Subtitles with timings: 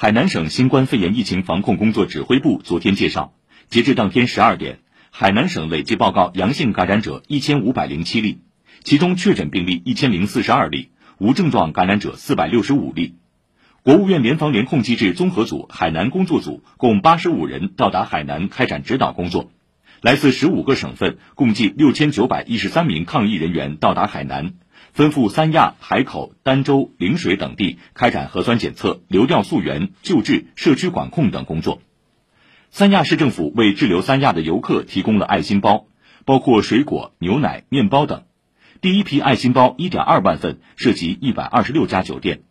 [0.00, 3.34] 海南省新冠肺炎疫情防控工作指挥部昨天介绍，
[3.68, 4.78] 截至当天十二点，
[5.10, 8.38] 海南省累计报告阳性感染者一千五百零七例，
[8.84, 13.16] 其中确诊病例一千零四十二例，无症状感染者四百六十五例。
[13.82, 19.50] 国务院联防联控机制综合组海南工作组共八十五人到达海南开展指导工作。
[20.00, 24.52] 来自十五个省份，共计六千九百一十三名抗疫人员到达海南，
[24.92, 31.80] 分赴三亚、海口、儋州、陵水等地开展核酸检测、流调溯源、救治、社区管控等工作。
[32.70, 35.86] 三亚市政府为滞留三亚的游客提供了爱心包，
[36.24, 38.24] 包括水果、牛奶、面包等。
[38.80, 42.42] 第一批爱心包一点二万份，涉及一百二十六家酒店。